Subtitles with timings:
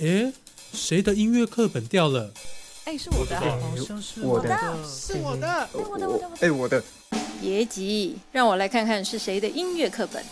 [0.00, 0.32] 诶，
[0.72, 2.32] 谁的音乐课本掉了？
[2.86, 4.48] 哎，是我的，好像是我的，
[4.82, 6.82] 是我的，哎，我的，我的，哎，我的。
[7.38, 10.24] 别急，让我来看看是谁的音乐课本。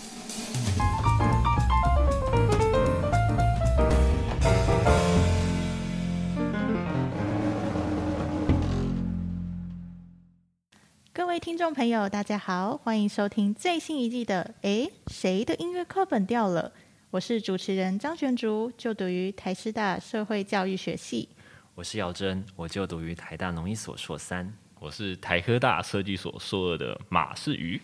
[11.12, 16.73] 各位听众朋友，大家好，欢迎收听最新一季的《诶，谁的音乐课本掉了》。
[17.11, 21.27] 我是主持人张玄竹，就读于台师大社会教育学系。
[21.74, 24.52] 我是姚真，我就读于台大农艺所硕三。
[24.78, 27.80] 我是台科大设计所硕二的马世瑜。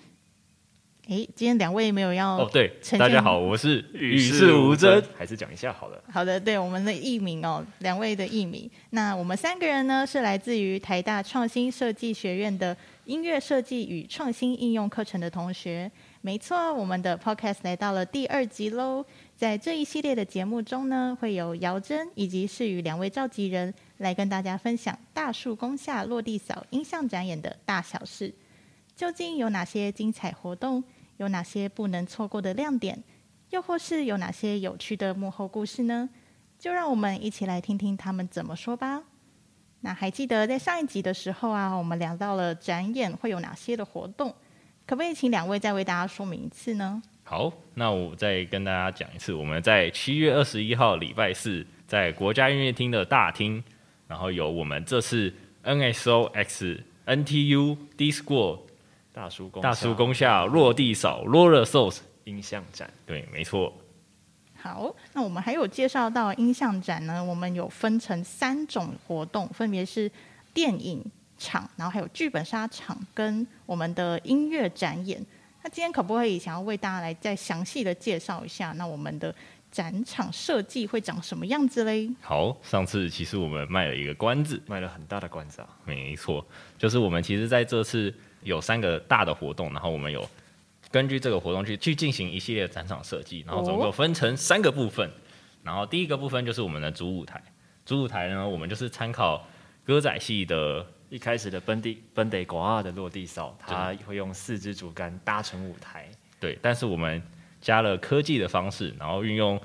[1.08, 6.02] 哎，今天两位没有要哦，对，大家好，我是与世无争，还是讲一下好了。
[6.10, 8.70] 好的，对我们的艺名哦，两位的艺名。
[8.90, 15.90] 那我们三个人呢，是来自于台大创新设计学院的音乐设计与创新应用课程的同学。
[16.22, 19.04] 没错，我们的 podcast 来到了第二集喽。
[19.36, 28.32] 在这一系列的节目中呢，会有姚真以及世宇两位召集人来跟大家分享大树宫下落地扫音像展演的大小事。
[28.94, 30.82] 究竟有哪些精彩活动？
[31.16, 33.02] 有哪些不能错过的亮点？
[33.50, 36.08] 又或是有哪些有趣的幕后故事呢？
[36.58, 39.02] 就让我们一起来听听他们怎么说吧。
[39.80, 44.30] 那还记得在上一集的时候啊，我们聊到了展演会有哪些的活动？
[44.86, 47.02] 可不可以请两位再为大家说明一次呢？
[47.26, 53.64] 好，那我再跟大家讲一次，我们在七月二十一号礼拜四，在国家音乐厅的大厅，
[54.06, 55.32] 然后有我们这次
[55.64, 58.60] NSO X NTU D School
[59.12, 63.72] 大叔公大叔公下落地扫 Roller Source 音像展，对，没错。
[64.56, 70.10] 好，那我们还有介绍到音像展呢，我们有分成三种活动，分别是
[70.52, 71.04] 电影。
[71.36, 75.20] 场，然后还有剧本杀场跟我们的音乐展演。
[75.64, 79.34] 那今天可不可以想要为大家来再详细的介绍一下，那我们的
[79.70, 82.06] 展场设计会长什么样子嘞？
[82.20, 85.68] 好，上次其实我们卖了一个关子，卖了很大的关子啊。
[85.86, 90.28] 没错，就是我们其实在这次有三个大的活动，然后我们有
[90.90, 95.10] 根据这个活动去去进行一系列展场设计，然后总共分成三个部分。
[95.62, 97.42] 然后第一个部分就是我们的主舞台，
[97.86, 99.48] 主舞台呢，我们就是参考
[99.82, 100.86] 歌仔戏的。
[101.14, 106.08] 一开始的本地本地广二的落地扫，它会用四支竹竿搭成舞台。
[106.40, 107.22] 对，但是我们
[107.60, 109.56] 加了科技的方式，然后运用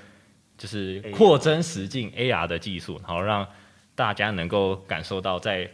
[0.59, 3.47] 就是扩增实境 AR 的技术，然后让
[3.95, 5.67] 大家能够感受到在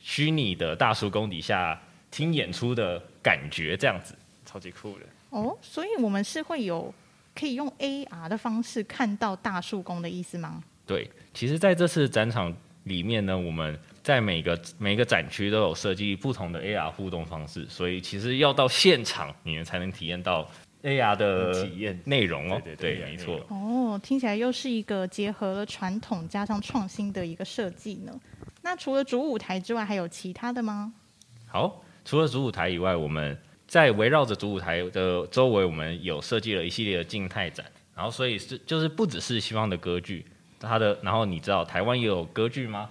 [0.00, 5.06] 虚拟的大叔宫底下听演出的感觉，这样子超级酷的。
[5.30, 6.92] 哦，所以我们是会有
[7.36, 10.60] 可以用 AR 的方式看到大树宫的意思吗？
[10.84, 12.52] 对，其实在这次展场
[12.82, 13.78] 里面呢，我们。
[14.04, 20.46] 在每个每个展区都有设计不同的 AR 互动方式，所以其实要到现场你们才能体验到
[20.82, 22.60] AR 的体验内容哦。
[22.62, 23.40] 对对对，没错。
[23.48, 28.12] 哦，听起来又是一个结合了传统加上创新的一个设计呢。
[28.60, 30.92] 那除了主舞台之外，还有其他的吗？
[31.46, 33.34] 好，除了主舞台以外，我们
[33.66, 37.64] 在围绕着主舞台的周围，我们有设计了一系列的静态展。
[37.96, 40.26] 然后，所以是就是不只是西方的歌剧，
[40.60, 42.90] 它的然后你知道台湾也有歌剧吗？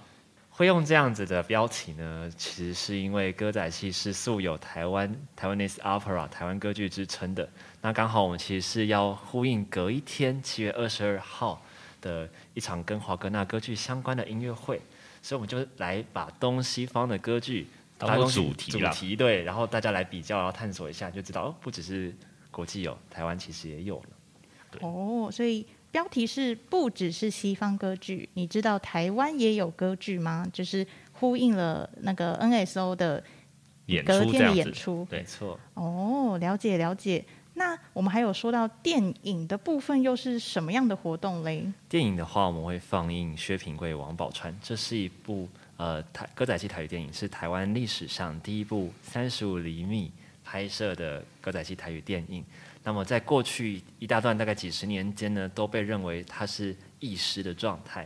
[0.55, 7.49] 会用这样子的标题呢，其实是因为歌仔戏是素有台湾台湾 Nese Opera 台湾歌剧之称的。
[7.81, 11.59] 那刚好我们其实是要呼应隔一天七月二十二号
[12.01, 14.79] 的一场跟华格纳歌剧相关的音乐会，
[15.23, 22.15] 所以我们就来把东西方的歌剧当做主题主题对，然后大家来比较，然后探索一下，就知道哦，不只是
[22.51, 24.07] 国际有，台湾其实也有了。
[24.81, 25.65] 哦，所以。
[25.93, 30.43] 标题是不只是西方歌剧，你知道台湾也有歌剧吗？
[30.51, 33.23] 就是呼应了那个 NSO 的
[34.03, 35.59] 隔天的演出，没错。
[35.75, 37.23] 哦，了解了解。
[37.53, 41.71] 那我们还有说到电影的部分，又是什么样的活动嘞？
[41.87, 50.11] 电影的话，我们会放映薛平贵、王宝钏，这是一部呃台歌仔戏台语电影，是台湾历史上第一部三十五厘米
[50.43, 52.43] 拍摄的歌仔戏台语电影。
[52.83, 58.05] 那么，在过去一大段大概几十年间呢，都被认为它是遗失的状态。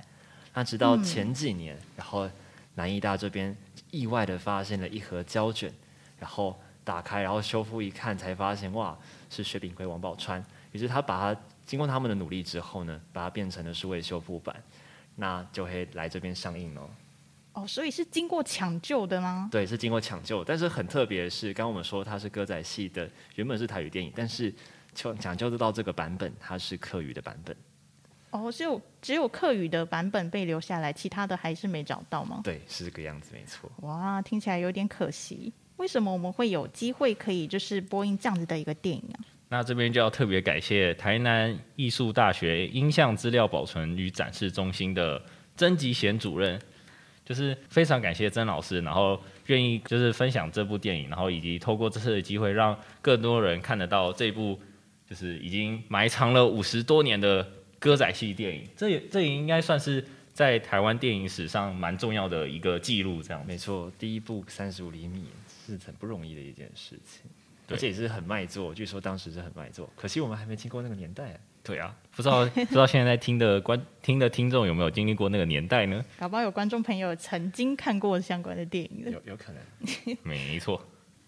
[0.54, 2.30] 那直到前几年，然后
[2.76, 3.56] 南医大这边
[3.90, 5.74] 意外的发现了一盒胶卷，
[6.20, 8.96] 然后打开，然后修复一看，才发现哇，
[9.30, 10.44] 是薛炳奎、王宝钏。
[10.72, 14.56] 于是他把它经过他们的努力之后呢，把它变成了数位修复版，
[15.16, 16.88] 那就会来这边上映哦。
[17.58, 19.50] 哦，所以是经过抢救的吗？
[19.52, 20.44] 对，是经过抢救。
[20.44, 24.54] 但是很特别的是，刚刚我们说它是歌仔戏的，原本是台语电影，但是
[24.94, 27.58] 抢抢救得到这个版本，它是客语的版本。
[28.30, 32.42] 哦，只有只有客语的版本被留下来，其他的还是没找到吗？
[32.44, 33.72] 对，是这个样子，没错。
[33.82, 35.52] 哇，听起来有点可惜。
[35.78, 39.26] 为什么我们会有机会可以就是播映这样子的一个电影啊？
[39.50, 45.20] 那这边就要特别感谢台南艺术大学音像资料保存与展示中心的
[45.56, 46.62] 曾吉贤主任，
[47.28, 54.58] 就是非常感谢曾老师，然后愿意就是分享这部电影，然后以及透过这次的机会，让更多人看得到这部
[55.06, 57.46] 就是已经埋藏了五十多年的
[57.80, 58.64] 歌仔戏电影。
[58.78, 60.02] 这也这也应该算是
[60.32, 65.26] 在台湾电影史上蛮重要的一个记录，这样没错，第一部三十五厘米
[65.66, 67.30] 是很不容易的一件事情，
[67.68, 68.74] 而且也是很卖座。
[68.74, 71.40] 据说当时是很卖座，可惜我们还没经过那个年代、啊。
[71.68, 76.02] 对啊，不知道 不知道现在在听的观听的听众有没有经历过那个年代呢？
[76.18, 79.12] 搞不好有观众朋友曾经看过相关的电影的。
[79.12, 80.18] 有有可能。
[80.24, 80.82] 没错，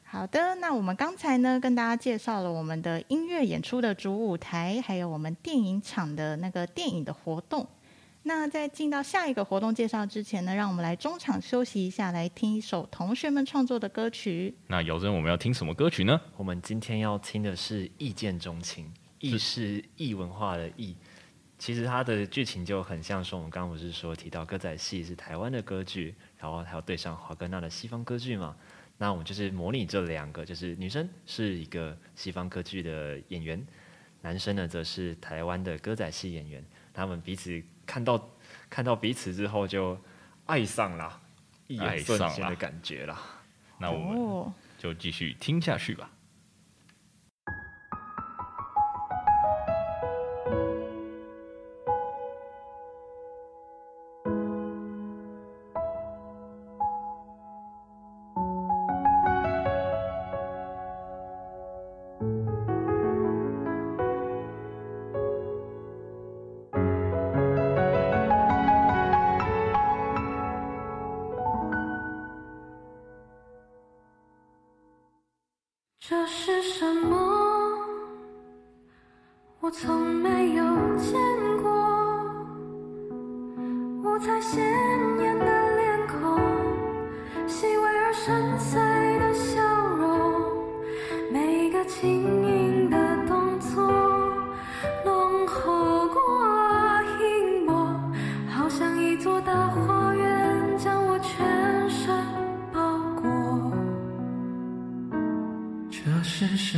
[0.03, 7.67] 好的，那我们刚才呢跟大家介绍了我们的音乐演出的主舞台，还有我们电影场的那个电影的活动。
[8.23, 14.55] 那在进到下一个活动介绍之前呢，让我们来中场休息一下，来听一首同学们创作的歌曲。
[14.67, 16.19] 那姚真我们要听什么歌曲呢？
[16.35, 18.85] 我们今天要听的是《一见钟情》，
[19.19, 20.95] 异是异文化的异。
[21.57, 28.55] 其实它的剧情就很像说，我们刚刚不是说提到歌仔戏是台湾的歌剧，然后还有对上华格纳的西方歌剧嘛？
[28.97, 33.61] 那我们就是模拟这两个，就是女生是一个西方歌剧的演员，
[34.21, 36.63] 男生呢则是台湾的歌仔戏演员。
[36.93, 38.29] 他们彼此看到
[38.69, 39.99] 看到彼此之后就
[40.45, 41.21] 爱上了，
[41.67, 43.17] 一眼瞬爱上了间的感觉了。
[43.77, 46.09] 那我们哦，就继续听下去吧。
[76.09, 77.15] 这是什么？
[79.59, 80.63] 我从没有
[80.97, 81.13] 见
[81.61, 81.69] 过。
[84.03, 84.59] 五彩鲜
[85.19, 86.39] 艳的脸孔，
[87.47, 88.98] 细微而深邃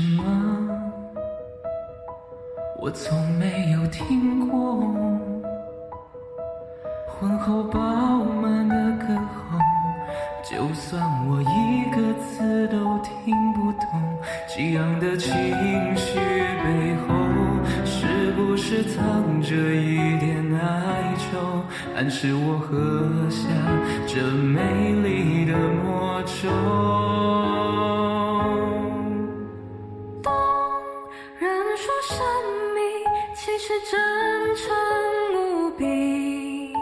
[0.01, 0.23] 什么？
[2.79, 4.81] 我从没有听过。
[7.05, 7.79] 婚后饱
[8.41, 9.59] 满的歌喉，
[10.43, 13.85] 就算我一个字都听不懂。
[14.47, 15.31] 激昂的情
[15.95, 17.13] 绪背后，
[17.85, 21.63] 是不是藏着一点哀愁，
[21.95, 23.47] 暗示我喝下
[24.07, 26.49] 这美丽的魔咒？
[33.89, 33.99] 真
[34.55, 34.65] 诚
[35.35, 36.73] 无比。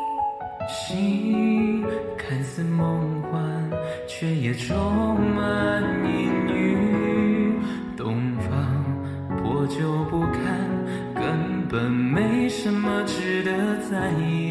[0.68, 1.84] 心
[2.18, 3.70] 看似梦幻，
[4.08, 7.58] 却也充满阴郁。
[7.96, 8.50] 东方
[9.38, 10.36] 破旧不堪，
[11.16, 13.52] 根本没什么值得
[13.90, 14.49] 在意。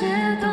[0.00, 0.06] 切
[0.40, 0.49] 都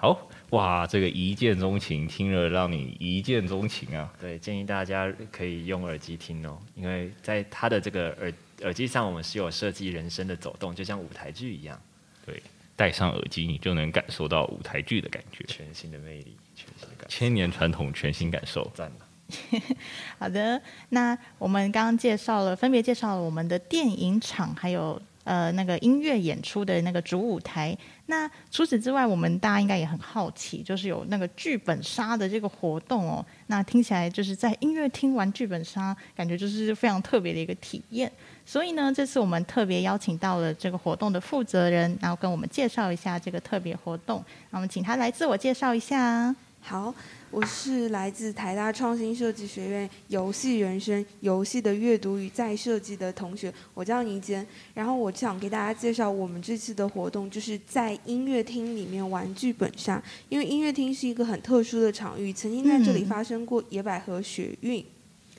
[0.00, 4.10] 好哇，这个一见钟情，听了让你一见钟情啊！
[4.18, 11.78] 对，建议大家可以用耳机听哦，因为在它的这个耳耳机上，我们是有设计人声的走动，就像舞台剧一样，
[12.24, 12.42] 对，
[12.74, 18.68] 戴上耳机你就能感受到舞台剧的感觉，全新的魅力，全新的感受，千年传统，全新感受。
[18.74, 19.06] 赞了。
[20.18, 27.76] 好的，那我们刚刚介绍了，分别介绍了我们的电影厂，还有呃那个音乐演出的那个主舞台。
[28.06, 33.24] 那除此之外，我们大家应该也很好奇，就是有那个剧本杀的这个活动哦。
[33.46, 38.10] 那听起来就是在音乐厅玩剧本杀，感觉就是非常特别的一个体验。
[38.44, 44.24] 所以呢，这次我们特别邀请到了这个活动的负责人，然后跟我们介绍一下这个特别活动。
[44.50, 46.34] 那我们请他来自我介绍一下。
[46.60, 46.92] 好，
[47.32, 54.44] 我是来自台大创新设计学院游戏人生游戏的阅读与再设计的同学，我叫倪坚。
[54.74, 60.02] 然后我想给大家介绍我们这次的活动，就是在音乐厅里面玩剧本杀。
[60.28, 64.84] 因为音乐厅是一个很特殊的场域，曾经在这里嗯发生过野百合学运。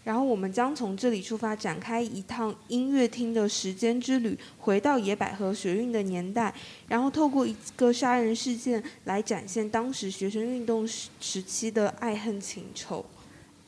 [0.03, 6.53] 然后我们将从这里出发，展开一趟音乐厅的时间之旅，回到野百合学运的年代，
[6.87, 13.05] 然后透过一个杀人事件来展现当时学生运动时时期的爱恨情仇。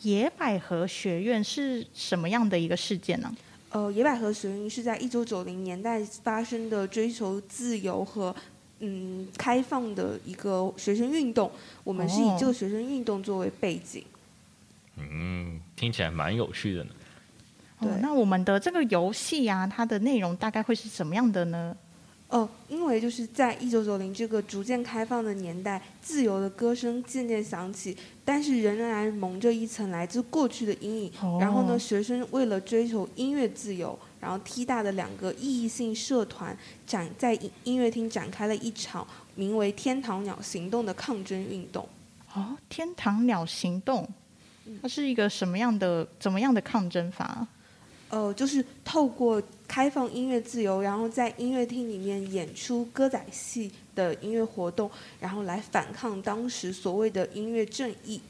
[0.01, 3.33] 野百合学院是什么样的一个事件呢？
[3.69, 8.35] 呃，野百合学运是在一九九零年代发生的追求自由和
[8.79, 11.49] 嗯开放的一个学生运动，
[11.83, 14.03] 我们是以哦这个学生运动作为背景。
[14.97, 16.91] 嗯，听起来蛮有趣的呢。
[17.79, 21.75] 哦对，那我们的这个游戏啊，它的内容大概会是什么样的呢？
[22.29, 27.95] 哦，因为就是在一九九零这个逐渐开放的年代，自由的歌声渐渐响起，
[28.25, 31.11] 但是仍然蒙着一层来自过去的阴影。
[31.21, 36.57] 哦然后呢，学生为了追求音乐自由，然后 T 大的两个意义性社团
[36.87, 41.87] 展在音音乐厅展开了一场名为“天堂鸟行动”的抗争运动。
[42.33, 44.09] 哦，天堂鸟行动，
[44.81, 47.45] 它是一个什么样的、怎么样的抗争法？
[48.09, 54.89] 呃，就是透过开放音乐自由，然后在音乐厅里面演出歌仔戏的音乐活动，
[55.19, 58.21] 然后来反抗当时所谓的音乐正义。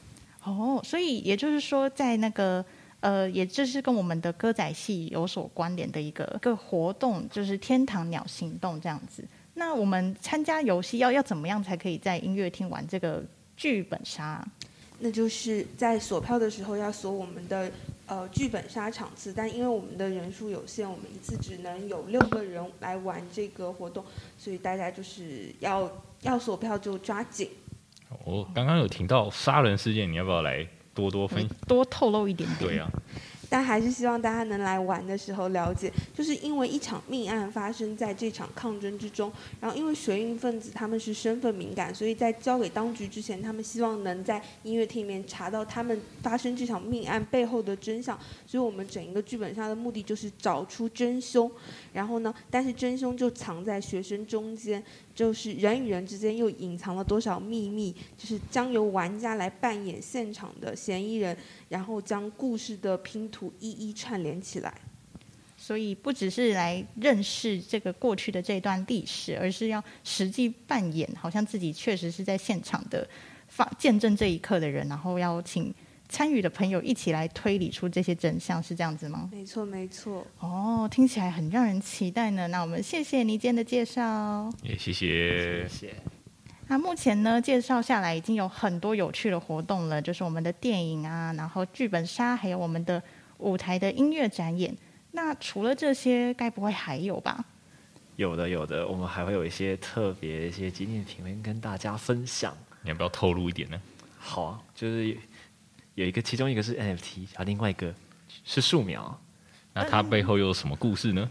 [0.42, 2.64] 哦，所以也就是说，在那个
[3.00, 9.22] 呃，也就是跟我们的歌仔戏有所关联的一个一个活动，就是天堂鸟行动这样子。
[9.52, 13.22] 那我们参加游戏要要怎么样才可以在音乐厅玩这个
[13.54, 14.42] 剧本杀？
[15.00, 17.70] 那就是在锁票的时候要锁我们的
[18.06, 24.04] 呃剧本杀场次，但因为我们的人数有限，我们一次只能有六个人来玩这个活动，
[24.38, 25.90] 所以大家就是要
[26.22, 27.50] 要锁票就抓紧。
[28.24, 31.46] 我刚刚有听到杀人事件，你要不要来多多分？
[31.66, 32.70] 多透露一点点。
[32.70, 32.88] 对啊，
[33.54, 39.30] 但还是希望大家能来玩的时候了解，就是因为一场命案发生在这场抗争之中，
[39.60, 51.48] 然后因为学运分子他们是身份敏感，所以在交给当局之前，他们希望能在音乐厅里面查到他们发生这场命案背后的真相，所以我们整一个剧本杀的目的就是找出真凶，
[51.92, 54.82] 然后呢，但是真凶就藏在学生中间，
[55.14, 61.36] 就是人与人之间又隐藏了多少秘密，就是将由玩家来扮演现场的嫌疑人，
[61.74, 64.72] 然后将故事的拼图一一串联起来。
[65.56, 73.08] 所以不只是来认识这个过去的这段历史，而是要实际扮演，好像自己确实是在现场的
[73.48, 75.74] 发见证这一刻的人，然后要请
[76.08, 79.30] 参与的朋友一起来推理出这些真相，是这样子吗？
[79.32, 80.26] 没错，没错。
[80.38, 82.46] 哦，听起来很让人期待呢。
[82.48, 84.52] 那我们谢谢倪坚的介绍。
[84.62, 85.66] 也谢谢。
[85.66, 86.13] 谢谢。
[86.74, 93.00] 那目前呢，介绍下来已经有很多有趣的活动了，就是我们的电影啊，然后剧本杀，还有我们的
[93.38, 94.76] 舞台的音乐展演。
[95.12, 97.44] 那除了这些，该不会还有吧？
[98.16, 102.52] 有的有的，我们还会有一些特别一些纪念品会跟大家分享。
[102.82, 103.80] 你要不要透露一点呢？
[104.18, 105.16] 好啊，就是
[105.94, 107.94] 有一个，其中一个是 NFT，啊，另外一个
[108.42, 109.16] 是素描。
[109.72, 111.30] 那它背后又有什么故事呢？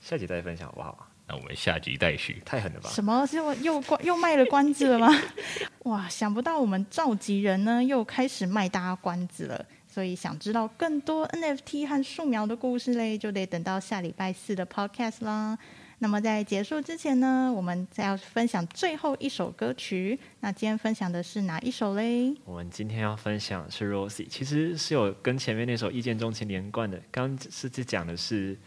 [0.00, 1.08] 下集再分享好不好？
[1.32, 2.42] 那我们下集待续。
[2.44, 2.90] 太狠了吧！
[2.90, 3.26] 什么？
[3.26, 5.08] 是又又关又卖了关子了吗？
[5.84, 9.64] 哇，想不到我们召集人呢又开始卖大家关子了。
[9.88, 15.58] 所以想知道更多 NFT 和素描的故事嘞，就得等到下礼拜四的 Podcast 啦。
[15.98, 20.18] 那么在结束之前呢，我们再要分享最后一首歌曲。
[20.40, 22.34] 那今天分享的是哪一首嘞？
[22.44, 27.00] 我们今天要分享的是 Rosie，其实是有跟前面那首《一见钟情》连贯的。
[27.10, 28.58] 刚刚是在讲的是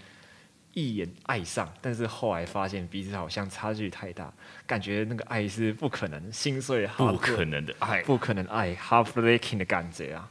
[0.75, 4.31] 一眼爱上，但是后来发现彼此好像差距太大，
[4.67, 10.29] 感觉那个爱是不可能，心碎不可能的爱，不可能爱，heartbreaking 的感觉啊。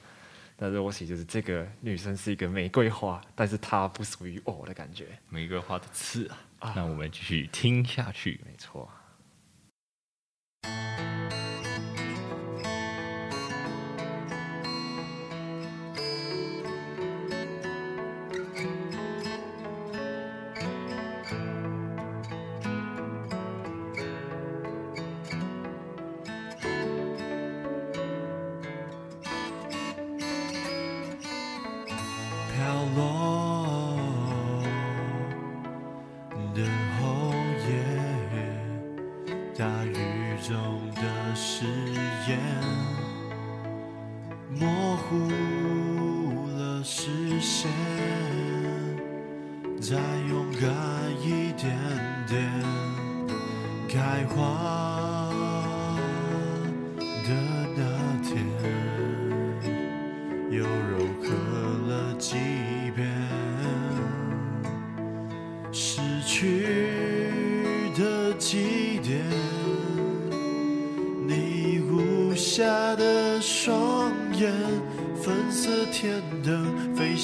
[0.56, 5.06] 但是 Rosie 就是这个女生是一个玫瑰花，但是她不属于我的感觉。
[5.28, 6.38] 玫瑰花的刺啊！
[6.60, 8.38] 啊那我们继续听下去。
[8.46, 8.88] 没错。
[44.58, 45.28] 模糊
[46.56, 47.70] 了视线，
[49.80, 49.96] 再
[50.28, 50.70] 勇敢
[51.20, 51.76] 一点
[52.28, 52.50] 点，
[53.88, 54.83] 开花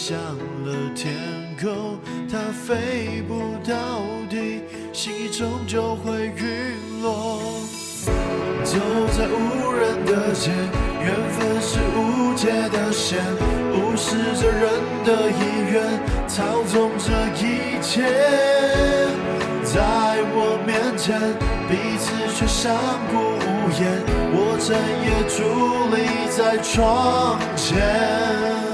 [0.03, 0.17] 向
[0.65, 1.13] 了天
[1.61, 1.99] 空，
[2.33, 3.35] 它飞不
[3.71, 4.63] 到底，
[4.95, 7.43] 心意终究会陨落。
[8.65, 8.79] 走
[9.13, 10.51] 在无人的街，
[11.03, 13.23] 缘分是无解的线，
[13.75, 14.73] 无视着人
[15.05, 15.85] 的意愿，
[16.27, 18.01] 操纵这一切。
[19.63, 21.21] 在我面前，
[21.69, 22.75] 彼此却相
[23.11, 24.01] 顾无言，
[24.33, 25.45] 我整夜伫
[25.95, 28.70] 立在窗前。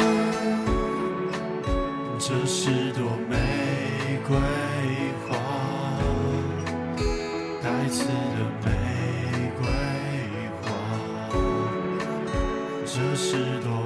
[12.97, 13.86] 这是多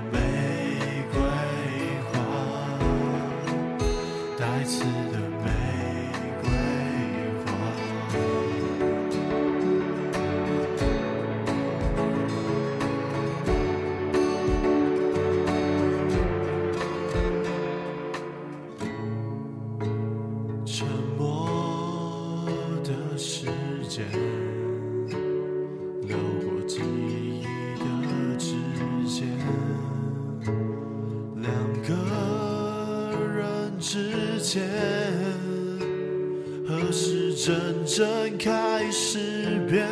[37.43, 39.19] 真正开始
[39.67, 39.89] 变？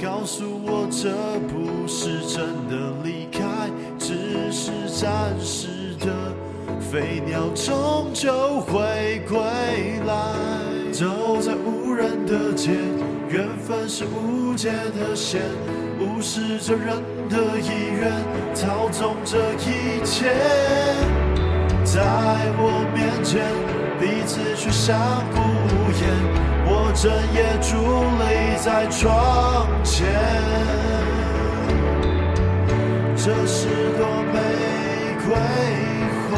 [0.00, 1.10] 告诉我，这
[1.48, 4.14] 不是真的离开，只
[4.52, 5.66] 是暂时
[5.98, 6.06] 的。
[6.78, 9.36] 飞鸟终究会归
[10.06, 10.14] 来。
[10.92, 12.70] 走在无人的街，
[13.28, 15.42] 缘分是无解的线，
[15.98, 18.12] 无视着人的意愿，
[18.54, 20.32] 操纵这一切。
[21.84, 22.00] 在
[22.56, 23.42] 我面前，
[24.04, 24.94] 彼此却相
[25.32, 26.02] 顾无言。
[26.66, 27.72] 我整夜伫
[28.20, 28.22] 立
[28.62, 30.04] 在窗前，
[33.16, 34.36] 这是朵玫
[35.24, 35.34] 瑰
[36.28, 36.32] 花，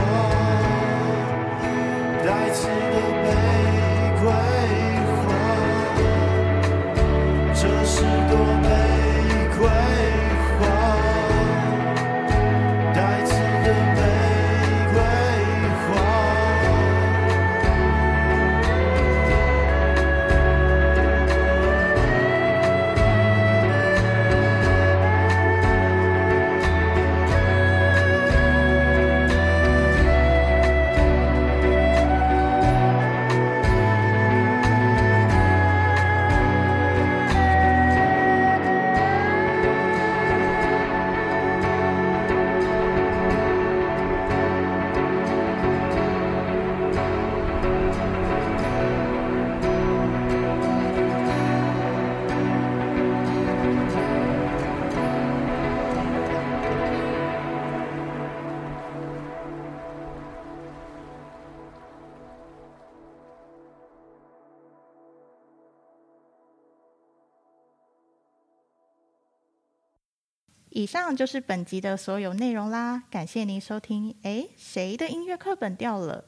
[70.76, 74.14] 以上就是本集的所有内容啦，感谢您收听。
[74.24, 76.22] 诶，谁的音乐课本掉了？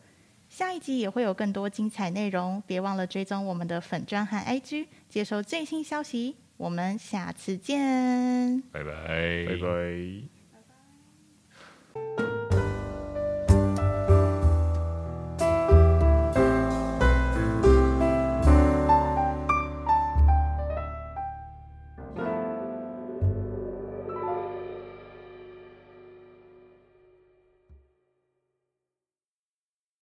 [0.48, 6.37] 下一集也会有更多精彩内容，别忘了追踪我们的粉砖和 IG，接收最新消息。
[6.56, 8.62] 我们下次见。
[8.72, 10.38] 拜拜，拜拜。